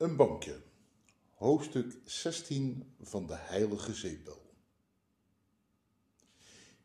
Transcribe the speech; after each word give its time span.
Een 0.00 0.16
bankje. 0.16 0.62
Hoofdstuk 1.34 1.98
16 2.04 2.94
van 3.00 3.26
de 3.26 3.34
Heilige 3.36 3.94
Zeepbel. 3.94 4.54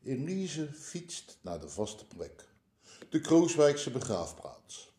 Elise 0.03 0.73
fietst 0.73 1.37
naar 1.41 1.59
de 1.59 1.69
vaste 1.69 2.05
plek, 2.05 2.49
de 3.09 3.19
Krooswijkse 3.19 3.91
begraafplaats. 3.91 4.93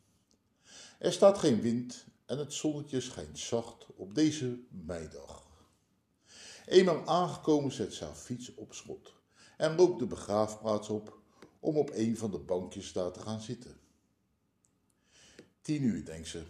Er 0.99 1.13
staat 1.13 1.38
geen 1.38 1.60
wind 1.60 2.04
en 2.26 2.38
het 2.38 2.53
zonnetje 2.53 3.01
schijnt 3.01 3.38
zacht 3.38 3.87
op 3.97 4.15
deze 4.15 4.60
meidag. 4.69 5.46
Eenmaal 6.67 7.06
aangekomen 7.06 7.72
zet 7.72 7.94
ze 7.94 8.04
haar 8.04 8.14
fiets 8.14 8.54
op 8.54 8.74
schot 8.74 9.14
en 9.56 9.74
loopt 9.74 9.98
de 9.98 10.06
begraafplaats 10.06 10.88
op 10.88 11.19
om 11.60 11.76
op 11.76 11.90
een 11.92 12.17
van 12.17 12.30
de 12.30 12.38
bankjes 12.38 12.92
daar 12.92 13.12
te 13.12 13.21
gaan 13.21 13.40
zitten. 13.40 13.80
Tien 15.60 15.83
uur, 15.83 16.05
denkt 16.05 16.28
ze, 16.28 16.46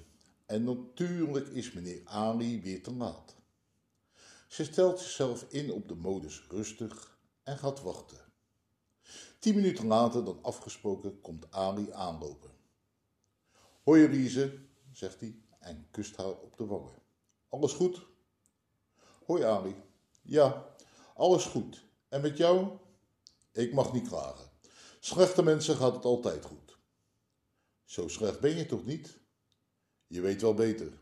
en 0.46 0.64
natuurlijk 0.64 1.48
is 1.48 1.72
meneer 1.72 2.00
Ali 2.04 2.62
weer 2.62 2.82
te 2.82 2.92
laat. 2.92 3.34
Ze 4.48 4.64
stelt 4.64 5.00
zichzelf 5.00 5.46
in 5.48 5.72
op 5.72 5.88
de 5.88 5.94
modus 5.94 6.44
rustig 6.48 7.18
en 7.42 7.58
gaat 7.58 7.82
wachten. 7.82 8.20
Tien 9.38 9.54
minuten 9.54 9.86
later 9.86 10.24
dan 10.24 10.38
afgesproken 10.42 11.20
komt 11.20 11.50
Ali 11.50 11.92
aanlopen. 11.92 12.50
Hoi 13.82 14.04
Elise, 14.04 14.58
zegt 14.92 15.20
hij 15.20 15.42
en 15.58 15.86
kust 15.90 16.16
haar 16.16 16.40
op 16.40 16.56
de 16.56 16.66
wangen. 16.66 16.94
Alles 17.48 17.72
goed? 17.72 18.06
Hoi 19.24 19.42
Ali. 19.42 19.74
Ja, 20.22 20.74
alles 21.14 21.44
goed. 21.44 21.84
En 22.08 22.20
met 22.20 22.36
jou? 22.36 22.78
Ik 23.52 23.72
mag 23.72 23.92
niet 23.92 24.08
klagen. 24.08 24.50
Slechte 25.00 25.42
mensen 25.42 25.76
gaat 25.76 25.94
het 25.94 26.04
altijd 26.04 26.44
goed. 26.44 26.78
Zo 27.84 28.08
slecht 28.08 28.40
ben 28.40 28.56
je 28.56 28.66
toch 28.66 28.84
niet? 28.84 29.18
Je 30.06 30.20
weet 30.20 30.42
wel 30.42 30.54
beter. 30.54 30.92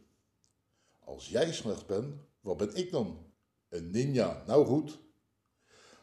Als 0.98 1.28
jij 1.28 1.52
slecht 1.52 1.86
bent, 1.86 2.14
wat 2.40 2.56
ben 2.56 2.74
ik 2.74 2.90
dan? 2.90 3.32
Een 3.68 3.90
ninja, 3.90 4.42
nou 4.46 4.66
goed. 4.66 4.98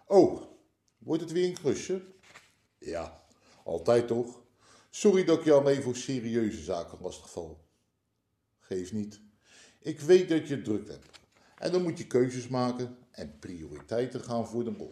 Oh, 0.05 0.41
wordt 0.97 1.21
het 1.21 1.31
weer 1.31 1.47
een 1.47 1.59
klusje? 1.61 2.02
Ja, 2.77 3.23
altijd 3.63 4.08
toch? 4.08 4.41
Sorry 4.89 5.23
dat 5.23 5.39
ik 5.39 5.45
je 5.45 5.53
alleen 5.53 5.81
voor 5.81 5.95
serieuze 5.95 6.63
zaken 6.63 6.97
lastigval. 7.02 7.66
Geef 8.59 8.91
niet. 8.91 9.21
Ik 9.80 9.99
weet 9.99 10.30
dat 10.30 10.47
je 10.47 10.55
het 10.55 10.63
druk 10.63 10.88
hebt. 10.88 11.19
En 11.58 11.71
dan 11.71 11.81
moet 11.81 11.97
je 11.97 12.08
keuzes 12.08 12.47
maken 12.47 12.97
en 13.11 13.39
prioriteiten 13.39 14.21
gaan 14.21 14.47
voor 14.47 14.63
de 14.63 14.71
bol. 14.71 14.91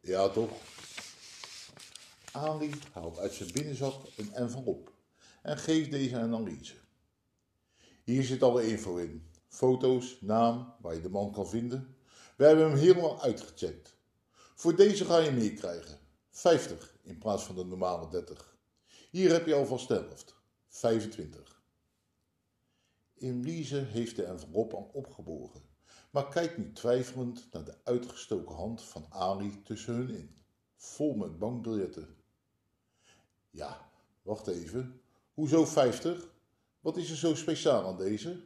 Ja, 0.00 0.28
toch? 0.28 0.50
Ali 2.32 2.70
haalt 2.92 3.18
uit 3.18 3.32
zijn 3.32 3.52
binnenzak 3.52 3.94
een 4.16 4.32
envelop 4.34 4.92
en 5.42 5.58
geeft 5.58 5.90
deze 5.90 6.16
aan 6.16 6.34
Anneliese. 6.34 6.74
Hier 8.08 8.24
zit 8.24 8.42
alle 8.42 8.66
info 8.66 8.96
in. 8.96 9.30
Foto's, 9.48 10.20
naam, 10.20 10.74
waar 10.80 10.94
je 10.94 11.00
de 11.00 11.08
man 11.08 11.32
kan 11.32 11.48
vinden. 11.48 11.96
We 12.36 12.44
hebben 12.44 12.68
hem 12.68 12.78
helemaal 12.78 13.22
uitgecheckt. 13.22 13.96
Voor 14.54 14.76
deze 14.76 15.04
ga 15.04 15.18
je 15.18 15.30
meer 15.30 15.52
krijgen. 15.52 15.98
50 16.30 16.96
in 17.02 17.18
plaats 17.18 17.44
van 17.44 17.54
de 17.54 17.64
normale 17.64 18.08
30. 18.08 18.56
Hier 19.10 19.32
heb 19.32 19.46
je 19.46 19.54
alvast 19.54 19.88
de 19.88 19.94
helft. 19.94 20.34
25. 20.66 21.62
Elise 23.14 23.76
heeft 23.76 24.16
de 24.16 24.24
envelop 24.24 24.72
al 24.72 24.90
opgeborgen, 24.92 25.62
maar 26.10 26.28
kijkt 26.28 26.56
nu 26.56 26.72
twijfelend 26.72 27.48
naar 27.52 27.64
de 27.64 27.74
uitgestoken 27.84 28.54
hand 28.54 28.82
van 28.82 29.06
Ali 29.08 29.62
tussen 29.62 29.94
hun 29.94 30.10
in, 30.10 30.36
vol 30.76 31.14
met 31.14 31.38
bankbiljetten. 31.38 32.16
Ja, 33.50 33.90
wacht 34.22 34.46
even. 34.46 35.00
Hoezo 35.34 35.64
50? 35.64 36.36
Wat 36.88 36.96
is 36.96 37.10
er 37.10 37.16
zo 37.16 37.34
speciaal 37.34 37.86
aan 37.86 37.96
deze? 37.96 38.40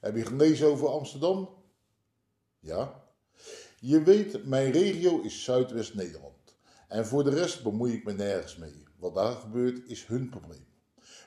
Heb 0.00 0.16
je 0.16 0.24
gelezen 0.24 0.66
over 0.66 0.88
Amsterdam? 0.88 1.48
Ja. 2.58 3.04
Je 3.80 4.02
weet, 4.02 4.46
mijn 4.46 4.72
regio 4.72 5.20
is 5.20 5.44
Zuidwest-Nederland. 5.44 6.56
En 6.88 7.06
voor 7.06 7.24
de 7.24 7.30
rest 7.30 7.62
bemoei 7.62 7.92
ik 7.92 8.04
me 8.04 8.12
nergens 8.12 8.56
mee. 8.56 8.84
Wat 8.96 9.14
daar 9.14 9.32
gebeurt 9.32 9.88
is 9.88 10.06
hun 10.06 10.28
probleem. 10.28 10.66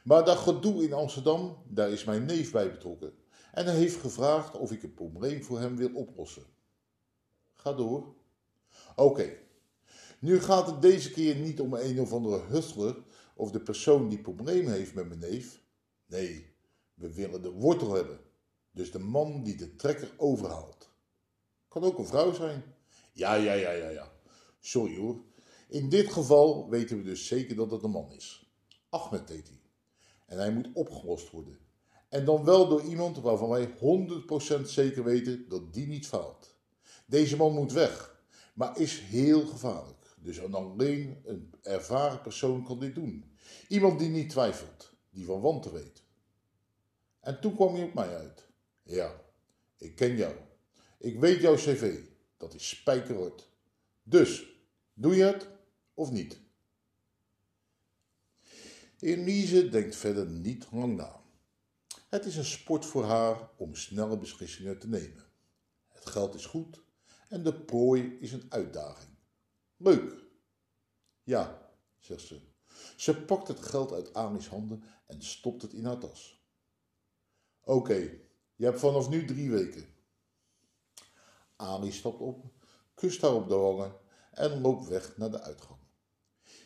Maar 0.04 0.26
dat 0.26 0.38
gedoe 0.38 0.84
in 0.84 0.94
Amsterdam, 0.94 1.64
daar 1.68 1.92
is 1.92 2.04
mijn 2.04 2.26
neef 2.26 2.52
bij 2.52 2.72
betrokken. 2.72 3.14
En 3.52 3.66
hij 3.66 3.76
heeft 3.76 4.00
gevraagd 4.00 4.58
of 4.58 4.72
ik 4.72 4.82
het 4.82 4.96
probleem 4.96 5.44
voor 5.44 5.60
hem 5.60 5.76
wil 5.76 5.92
oplossen. 5.94 6.44
Ga 7.54 7.74
door. 7.74 8.16
Oké. 8.96 9.38
Nu 10.20 10.40
gaat 10.40 10.68
het 10.68 10.82
deze 10.82 11.12
keer 11.12 11.36
niet 11.36 11.60
om 11.60 11.74
een 11.74 12.02
of 12.02 12.14
andere 12.14 12.42
hustler 12.42 12.96
of 13.36 13.52
de 13.52 13.62
persoon 13.62 14.10
die 14.10 14.22
problemen 14.22 14.74
heeft 14.74 14.94
met 14.94 15.08
mijn 15.08 15.20
neef. 15.20 15.68
Nee, 16.10 16.54
we 16.94 17.14
willen 17.14 17.42
de 17.42 17.52
wortel 17.52 17.94
hebben. 17.94 18.20
Dus 18.72 18.92
de 18.92 19.00
man 19.00 19.44
die 19.44 19.56
de 19.56 19.76
trekker 19.76 20.12
overhaalt. 20.18 20.90
Kan 21.68 21.84
ook 21.84 21.98
een 21.98 22.08
vrouw 22.08 22.34
zijn. 22.34 22.64
Ja, 23.12 23.34
ja, 23.34 23.54
ja, 23.54 23.72
ja, 23.72 23.90
ja. 23.90 24.12
Sorry 24.60 24.98
hoor. 24.98 25.24
In 25.68 25.90
dit 25.90 26.12
geval 26.12 26.70
weten 26.70 26.98
we 26.98 27.04
dus 27.04 27.28
zeker 27.28 27.56
dat 27.56 27.72
het 27.72 27.84
een 27.84 27.92
man 27.92 28.12
is. 28.12 28.52
Ahmed 28.90 29.30
heet 29.30 29.48
hij. 29.48 29.62
En 30.26 30.38
hij 30.38 30.52
moet 30.52 30.70
opgelost 30.74 31.30
worden. 31.30 31.60
En 32.10 32.26
dan 32.26 32.44
wel 32.44 32.68
door 32.68 32.82
iemand 32.82 33.20
waarvan 33.20 33.50
wij 33.50 33.74
100% 34.60 34.62
zeker 34.66 35.04
weten 35.04 35.50
dat 35.50 35.74
die 35.74 35.88
niet 35.88 36.08
faalt. 36.08 36.56
Deze 37.06 37.36
man 37.36 37.54
moet 37.54 37.72
weg, 37.72 38.24
maar 38.54 38.80
is 38.80 39.00
heel 39.00 39.46
gevaarlijk. 39.46 40.16
Dus 40.22 40.42
alleen 40.42 41.22
een 41.26 41.54
ervaren 41.62 42.22
persoon 42.22 42.64
kan 42.64 42.80
dit 42.80 42.96
doen. 42.96 43.32
Iemand 43.68 44.00
die 44.00 44.10
niet 44.10 44.30
twijfelt, 44.30 44.89
die 45.10 45.26
van 45.26 45.42
wanten 45.42 45.74
weet. 45.74 46.04
En 47.20 47.42
toen 47.42 47.56
kwam 47.56 47.74
hij 47.76 47.84
op 47.84 47.94
mij 47.94 48.16
uit. 48.16 48.48
Ja, 48.84 49.22
ik 49.78 49.96
ken 49.96 50.16
jou. 50.16 50.36
Ik 50.98 51.20
weet 51.20 51.42
jouw 51.42 51.56
cv. 51.56 52.00
Dat 52.38 52.54
is 52.54 52.70
spijkerhard. 52.70 53.50
Dus, 54.04 54.46
doe 54.94 55.16
je 55.16 55.24
het 55.24 55.48
of 55.94 56.12
niet? 56.12 56.40
Elise 59.00 59.70
denkt 59.70 59.96
verder 59.96 60.28
niet 60.28 60.68
lang 60.72 60.96
na. 60.96 61.22
Het 62.10 62.26
is 62.26 62.36
een 62.36 62.46
sport 62.46 62.86
voor 62.86 63.04
haar 63.04 63.50
om 63.58 63.76
snelle 63.76 64.18
beslissingen 64.18 64.80
te 64.80 64.88
nemen. 64.88 65.26
Het 65.88 66.06
geld 66.06 66.36
is 66.36 66.46
goed 66.46 66.82
en 67.28 67.44
de 67.44 67.54
prooi 67.54 68.18
is 68.20 68.32
een 68.32 68.46
uitdaging. 68.50 69.10
Leuk. 69.78 70.24
Ja, 71.24 71.72
zegt 71.98 72.26
ze. 72.26 72.40
Ze 72.96 73.16
pakt 73.22 73.48
het 73.48 73.60
geld 73.60 73.92
uit 73.92 74.14
Amis 74.14 74.48
handen 74.48 74.84
en 75.06 75.22
stopt 75.22 75.62
het 75.62 75.74
in 75.74 75.86
haar 75.86 76.00
tas. 76.00 76.44
Oké, 77.64 78.20
je 78.56 78.66
hebt 78.66 78.80
vanaf 78.80 79.10
nu 79.10 79.26
drie 79.26 79.52
weken. 79.52 79.86
Ami 81.56 81.92
stapt 81.92 82.20
op, 82.20 82.46
kust 82.94 83.22
haar 83.22 83.34
op 83.34 83.48
de 83.48 83.56
wangen 83.56 83.96
en 84.32 84.62
loopt 84.62 84.88
weg 84.88 85.18
naar 85.18 85.32
de 85.32 85.42
uitgang. 85.42 85.80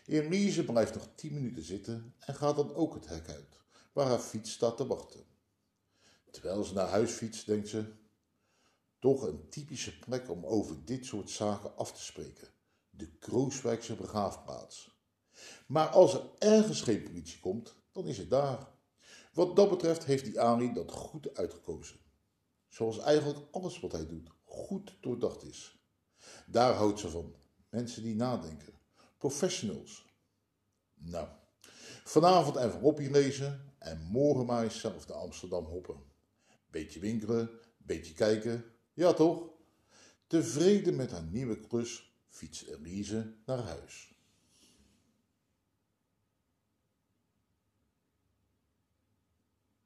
Elise 0.05 0.65
blijft 0.65 0.93
nog 0.93 1.07
tien 1.15 1.33
minuten 1.33 1.63
zitten 1.63 2.15
en 2.19 2.35
gaat 2.35 2.55
dan 2.55 2.73
ook 2.73 2.93
het 2.93 3.07
hek 3.07 3.29
uit, 3.29 3.61
waar 3.93 4.07
haar 4.07 4.19
fiets 4.19 4.51
staat 4.51 4.77
te 4.77 4.87
wachten. 4.87 5.25
Terwijl 6.31 6.63
ze 6.63 6.73
naar 6.73 6.87
huis 6.87 7.11
fietst, 7.11 7.45
denkt 7.45 7.67
ze, 7.67 7.93
toch 8.99 9.21
een 9.21 9.49
typische 9.49 9.99
plek 9.99 10.29
om 10.29 10.45
over 10.45 10.85
dit 10.85 11.05
soort 11.05 11.29
zaken 11.29 11.77
af 11.77 11.91
te 11.93 12.03
spreken. 12.03 12.47
De 12.89 13.11
Krooswijkse 13.17 13.95
begraafplaats. 13.95 14.92
Maar 15.67 15.87
als 15.87 16.13
er 16.13 16.21
ergens 16.39 16.81
geen 16.81 17.03
politie 17.03 17.39
komt, 17.39 17.75
dan 17.91 18.07
is 18.07 18.17
het 18.17 18.29
daar. 18.29 18.67
Wat 19.33 19.55
dat 19.55 19.69
betreft 19.69 20.05
heeft 20.05 20.25
die 20.25 20.41
Ali 20.41 20.73
dat 20.73 20.91
goed 20.91 21.35
uitgekozen. 21.35 21.99
Zoals 22.67 22.99
eigenlijk 22.99 23.39
alles 23.51 23.79
wat 23.79 23.91
hij 23.91 24.07
doet 24.07 24.29
goed 24.43 24.97
doordacht 25.01 25.43
is. 25.43 25.79
Daar 26.45 26.73
houdt 26.73 26.99
ze 26.99 27.09
van. 27.09 27.35
Mensen 27.69 28.03
die 28.03 28.15
nadenken. 28.15 28.73
Professionals. 29.17 30.05
Nou, 30.93 31.27
vanavond 32.03 32.55
even 32.55 32.79
hoppie 32.79 33.11
lezen 33.11 33.73
en 33.77 34.01
morgen 34.01 34.45
maar 34.45 34.63
eens 34.63 34.79
zelf 34.79 35.07
naar 35.07 35.17
Amsterdam 35.17 35.65
hoppen. 35.65 36.03
Beetje 36.71 36.99
winkelen, 36.99 37.49
beetje 37.77 38.13
kijken. 38.13 38.65
Ja 38.93 39.13
toch? 39.13 39.49
Tevreden 40.27 40.95
met 40.95 41.11
haar 41.11 41.23
nieuwe 41.23 41.59
klus 41.59 42.15
fietst 42.27 42.61
Elise 42.61 43.35
naar 43.45 43.59
huis. 43.59 44.13